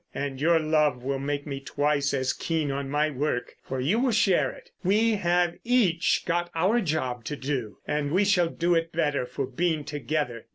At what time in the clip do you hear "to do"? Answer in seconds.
7.25-7.77